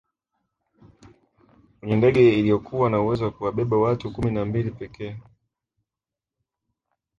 [1.79, 5.17] kwenye ndege iliyokuwa na uwezo wa kuwabeba watu kumi na mbili pekee